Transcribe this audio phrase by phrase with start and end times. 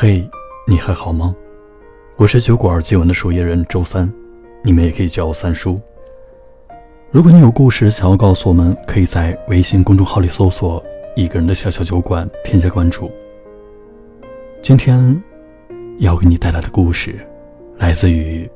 [0.00, 0.24] 嘿，
[0.64, 1.34] 你还好吗？
[2.14, 4.08] 我是酒馆今晚的守夜人周三，
[4.62, 5.80] 你们也可以叫我三叔。
[7.10, 10.80] 如果你有故事想要告诉我们，可以在微信公众号里搜索
[11.16, 13.10] “一个人的小小酒馆”，添加关注。
[14.62, 15.20] 今天
[15.98, 17.18] 要给你带来的故事，
[17.78, 18.48] 来自于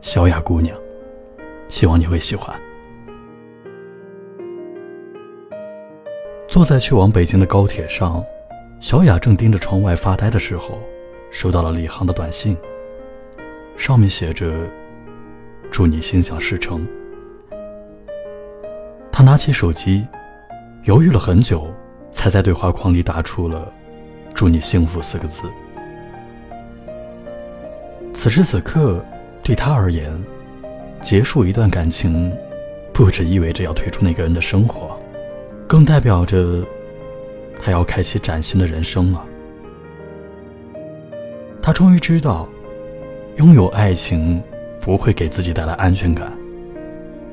[0.00, 0.72] 小雅姑娘，
[1.68, 2.56] 希望你会喜欢。
[6.46, 8.24] 坐在去往北京的高铁上。
[8.80, 10.80] 小雅正盯着窗外发呆的时候，
[11.30, 12.56] 收到了李航的短信。
[13.76, 14.52] 上面写着
[15.70, 16.86] ：“祝你心想事成。”
[19.10, 20.06] 她拿起手机，
[20.84, 21.74] 犹豫了很久，
[22.10, 23.70] 才在对话框里打出了
[24.32, 25.42] “祝你幸福”四个字。
[28.14, 29.04] 此时此刻，
[29.42, 30.12] 对他而言，
[31.02, 32.32] 结束一段感情，
[32.92, 34.96] 不只意味着要退出那个人的生活，
[35.66, 36.64] 更代表着……
[37.60, 39.24] 他要开启崭新的人生了。
[41.60, 42.48] 他终于知道，
[43.36, 44.42] 拥有爱情
[44.80, 46.32] 不会给自己带来安全感。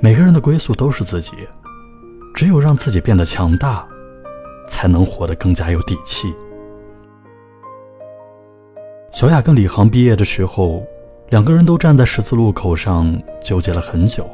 [0.00, 1.32] 每个人的归宿都是自己，
[2.34, 3.86] 只有让自己变得强大，
[4.68, 6.32] 才能活得更加有底气。
[9.12, 10.82] 小雅跟李航毕业的时候，
[11.28, 14.26] 两个人都站在十字路口上纠结了很久。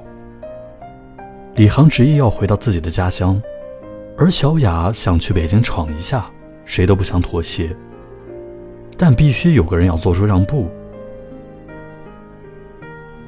[1.56, 3.42] 李航执意要回到自己的家乡。
[4.18, 6.28] 而小雅想去北京闯一下，
[6.64, 7.74] 谁都不想妥协。
[8.96, 10.68] 但必须有个人要做出让步。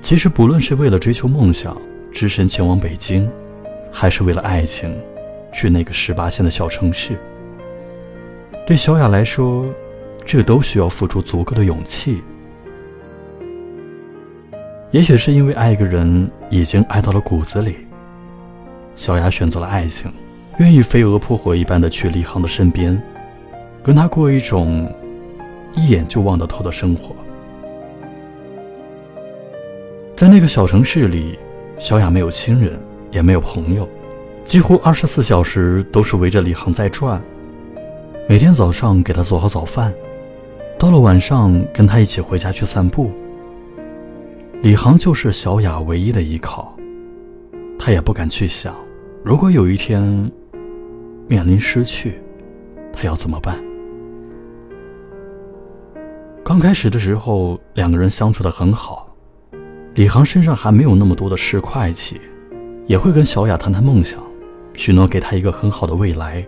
[0.02, 1.72] 其实，不论是为了追求梦想，
[2.10, 3.30] 只身前往北京，
[3.92, 4.92] 还是为了爱情，
[5.52, 7.16] 去那个十八线的小城市，
[8.66, 9.64] 对小雅来说，
[10.26, 12.20] 这都需要付出足够的勇气。
[14.90, 17.76] 也许是因为爱一个人已经爱到了骨子里，
[18.96, 20.12] 小雅选择了爱情。
[20.60, 23.02] 愿意飞蛾扑火一般的去李航的身边，
[23.82, 24.86] 跟他过一种
[25.72, 27.16] 一眼就望得透的生活。
[30.14, 31.38] 在那个小城市里，
[31.78, 32.78] 小雅没有亲人，
[33.10, 33.88] 也没有朋友，
[34.44, 37.18] 几乎二十四小时都是围着李航在转。
[38.28, 39.90] 每天早上给他做好早饭，
[40.78, 43.10] 到了晚上跟他一起回家去散步。
[44.60, 46.76] 李航就是小雅唯一的依靠，
[47.78, 48.74] 他也不敢去想，
[49.24, 50.30] 如果有一天。
[51.30, 52.20] 面临失去，
[52.92, 53.56] 他要怎么办？
[56.42, 59.14] 刚开始的时候，两个人相处的很好，
[59.94, 62.20] 李航身上还没有那么多的市侩气，
[62.88, 64.20] 也会跟小雅谈谈梦想，
[64.74, 66.44] 许诺给她一个很好的未来。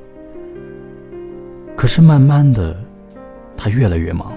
[1.76, 2.76] 可是慢慢的，
[3.56, 4.32] 他越来越忙，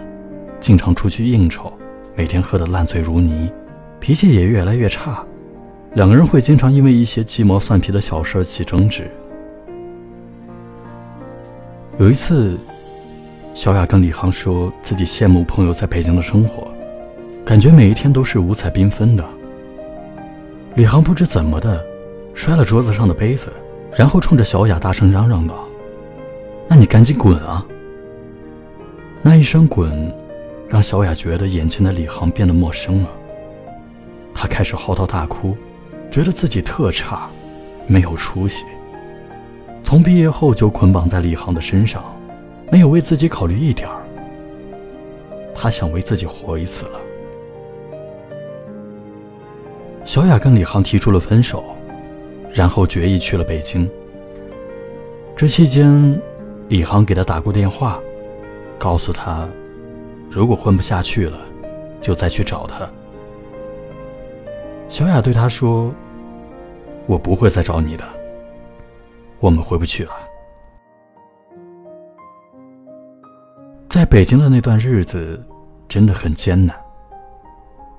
[0.59, 1.73] 经常出去应酬，
[2.15, 3.51] 每天喝得烂醉如泥，
[3.99, 5.25] 脾气也越来越差，
[5.95, 9.09] 两个人会经常因为一些鸡毛蒜皮的小事起争执。
[11.97, 12.57] 有一次，
[13.53, 16.67] 小雅跟李航说自己羡慕朋友在北京的生活，
[17.45, 19.23] 感觉每一天都是五彩缤纷的。
[20.75, 21.81] 李航不知怎么的，
[22.33, 23.49] 摔了桌子上的杯子，
[23.95, 25.65] 然后冲着小雅大声嚷嚷道
[26.67, 27.65] ：“那你赶紧滚啊！”
[29.23, 30.13] 那一声“滚”，
[30.67, 33.09] 让小雅觉得眼前的李航变得陌生了。
[34.33, 35.55] 她开始嚎啕大哭，
[36.11, 37.29] 觉得自己特差，
[37.87, 38.65] 没有出息。
[39.85, 42.03] 从毕业后就捆绑在李航的身上，
[42.71, 44.01] 没有为自己考虑一点儿。
[45.53, 46.99] 他想为自己活一次了。
[50.03, 51.63] 小雅跟李航提出了分手，
[52.51, 53.87] 然后决意去了北京。
[55.35, 56.19] 这期间，
[56.67, 57.99] 李航给他打过电话，
[58.79, 59.47] 告诉他，
[60.31, 61.39] 如果混不下去了，
[62.01, 62.89] 就再去找他。
[64.89, 65.93] 小雅对他说
[67.05, 68.03] ：“我不会再找你的。”
[69.39, 70.11] 我们回不去了。
[73.89, 75.41] 在北京的那段日子，
[75.87, 76.75] 真的很艰难。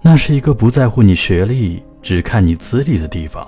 [0.03, 3.47] 那是一个不在乎你学历，只看你资历的地方。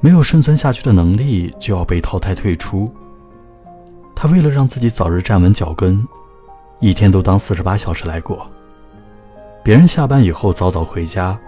[0.00, 2.92] 没有生存下去的能力，就要被淘汰退出。
[4.14, 6.00] 他为了让自己早日站稳脚跟，
[6.80, 8.48] 一天都当四十八小时来过。
[9.64, 11.38] 别人下班以后早早回家，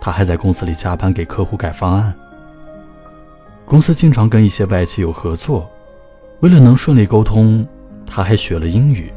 [0.00, 2.14] 他还在公司里加班给客户改方案。
[3.66, 5.68] 公司经常跟一些外企有合作，
[6.40, 7.66] 为了能顺利沟通，
[8.06, 9.12] 他还学了英语。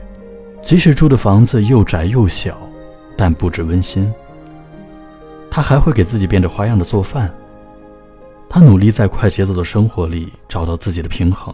[0.64, 2.58] 即使住的房子又窄又小，
[3.16, 4.12] 但布置温馨。
[5.52, 7.32] 他还会给自己变着花样的做饭。
[8.50, 11.54] 他努力在快节奏的生活里找到自己的平衡，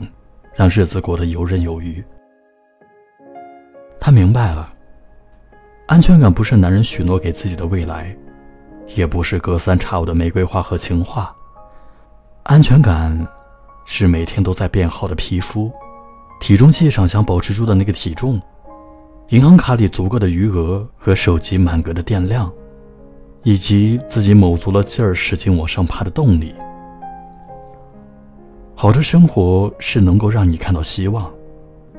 [0.55, 2.03] 让日子过得游刃有余。
[3.99, 4.73] 他明白了，
[5.87, 8.15] 安全感不是男人许诺给自己的未来，
[8.95, 11.35] 也不是隔三差五的玫瑰花和情话。
[12.45, 13.27] 安全感，
[13.85, 15.71] 是每天都在变好的皮肤，
[16.39, 18.39] 体重计上想保持住的那个体重，
[19.29, 22.51] 银行卡里足够的余额和手机满格的电量，
[23.41, 26.53] 以及自己卯足了劲儿使劲往上爬的动力。
[28.75, 31.27] 好的生活是能够让你看到希望，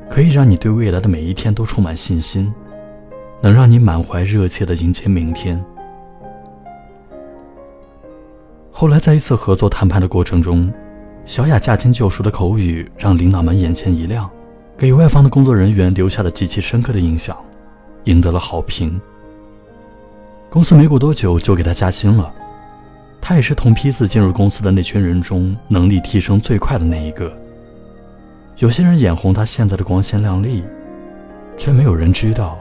[0.08, 2.48] 可以让你对未来的每一天都充满信心，
[3.42, 5.60] 能让你满怀热切的迎接明天。
[8.78, 10.70] 后来在一次合作谈判的过程中，
[11.24, 14.30] 小雅驾轻就熟的口语让领导们眼前一亮，
[14.76, 17.34] 给外方的工作人员留下了极其深刻的印象，
[18.04, 19.00] 赢得了好评。
[20.50, 22.30] 公司没过多久就给她加薪了。
[23.18, 27.32] 他也是同批次进入公司的那群人中能力提升最快的那一个。
[28.58, 30.62] 有些人眼红他现在的光鲜亮丽，
[31.56, 32.58] 却没有人知道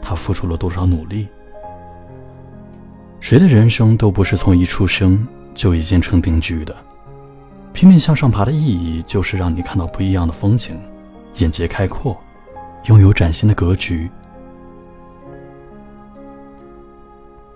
[0.00, 1.28] 他付出了多少努力。
[3.24, 6.76] 谁的人生都不是从一出生就已经成定局的，
[7.72, 10.78] 拼命向上爬的意义就是让你看到不一样的风景，
[11.36, 12.14] 眼界开阔，
[12.84, 14.10] 拥有崭新的格局。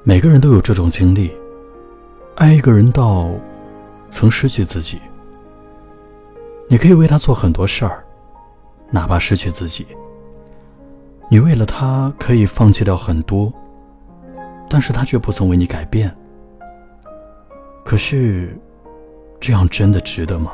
[0.04, 1.36] 每个人都有这种经历。
[2.36, 3.28] 爱一个人到
[4.08, 4.98] 曾失去自己，
[6.66, 8.02] 你可以为他做很多事儿，
[8.90, 9.86] 哪怕失去自己。
[11.28, 13.52] 你为了他可以放弃掉很多，
[14.68, 16.14] 但是他却不曾为你改变。
[17.84, 18.56] 可是，
[19.40, 20.52] 这样真的值得吗？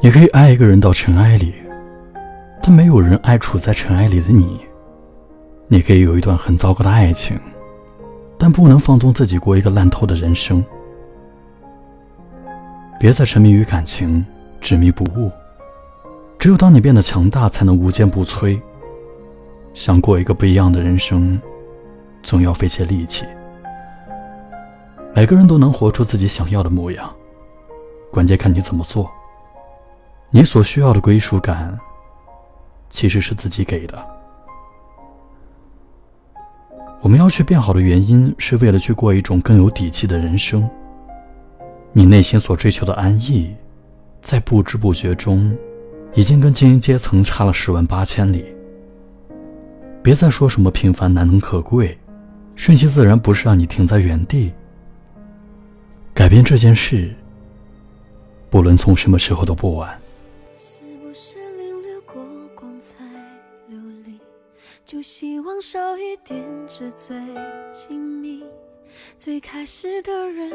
[0.00, 1.54] 你可以爱一个人到尘埃里，
[2.62, 4.60] 但没有人爱处在尘埃里的你。
[5.66, 7.38] 你可以有一段很糟糕的爱情。
[8.40, 10.64] 但不能放纵自己过一个烂透的人生。
[13.00, 14.24] 别再沉迷于感情，
[14.60, 15.28] 执迷不悟。
[16.38, 18.60] 只有当你变得强大，才能无坚不摧。
[19.78, 21.40] 想过一个不一样的人生，
[22.20, 23.24] 总要费些力气。
[25.14, 27.14] 每个人都能活出自己想要的模样，
[28.12, 29.08] 关键看你怎么做。
[30.30, 31.78] 你所需要的归属感，
[32.90, 34.04] 其实是自己给的。
[37.00, 40.68] 我们要去变好的原因，是为了去过一种更有底气的人生。
[41.92, 43.54] 你内心所追求的安逸，
[44.22, 45.56] 在不知不觉中，
[46.14, 48.44] 已经跟精英阶层差了十万八千里。
[50.02, 51.98] 别再说什么平凡难能可贵，
[52.54, 54.52] 顺其自然不是让你停在原地。
[56.14, 57.14] 改变这件事，
[58.48, 60.00] 不论从什么时候都不晚。
[60.56, 62.24] 是不是领略过
[62.54, 63.04] 光彩
[63.68, 64.18] 流离
[64.84, 67.16] 就希望少一点纸醉
[67.70, 68.42] 金迷，
[69.16, 70.50] 最开始的人，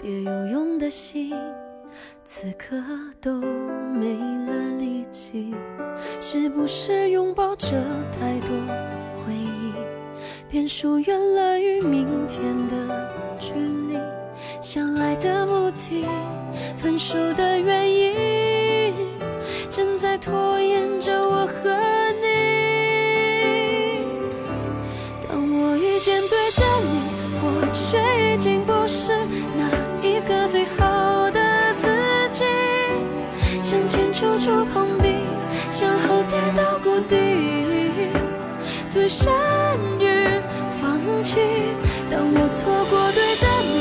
[0.00, 1.34] 别有用的心，
[2.24, 2.76] 此刻
[3.20, 3.40] 都
[3.92, 4.14] 没
[4.46, 5.54] 了力气。
[6.20, 7.84] 是不是拥抱着，
[10.58, 12.74] 便疏远了与明天的
[13.38, 13.96] 距离？
[14.60, 16.04] 相爱的目的，
[16.76, 18.92] 分手的原因，
[19.70, 21.70] 正在拖延着我和
[22.20, 22.26] 你。
[25.28, 25.78] 当我。
[25.78, 27.02] 遇见对的你，
[27.40, 29.12] 我却已经不是
[29.56, 29.62] 那
[30.02, 31.40] 一个最好的
[31.80, 31.86] 自
[32.32, 32.44] 己。
[33.62, 35.10] 向前处处碰壁，
[35.70, 37.14] 向后跌到谷底，
[38.90, 39.32] 最善
[42.10, 43.44] 当我错过对的
[43.74, 43.76] 你，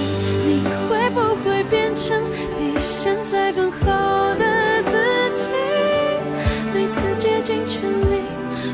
[0.46, 2.22] 你会不会变成
[2.58, 4.44] 比现在更好的
[4.84, 4.98] 自
[5.36, 5.50] 己？
[6.74, 8.24] 每次竭尽全力，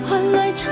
[0.09, 0.71] 换来差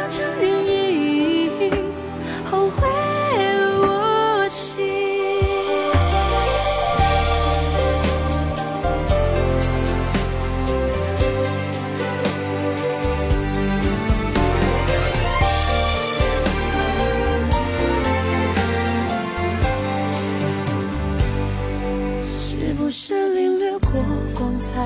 [22.92, 23.90] 是领略过
[24.36, 24.86] 光彩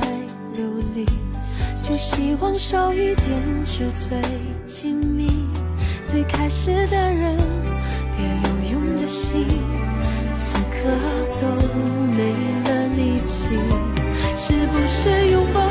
[0.54, 1.04] 流离
[1.82, 4.22] 就希望少一点纸醉
[4.64, 5.28] 金迷，
[6.06, 7.36] 最开始的人，
[8.16, 9.48] 别有用的心，
[10.38, 10.88] 此刻
[11.42, 11.48] 都
[12.16, 12.32] 没
[12.66, 13.48] 了力气。
[14.38, 15.62] 是不是拥抱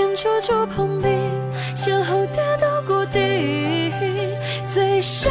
[0.00, 1.08] 先处处碰壁，
[1.76, 3.92] 先后跌到谷底，
[4.66, 5.30] 最深。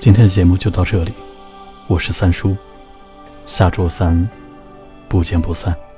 [0.00, 1.12] 今天的节目就到这里
[1.86, 2.56] 我是三叔
[3.44, 4.26] 下周三
[5.10, 5.89] 不见不散。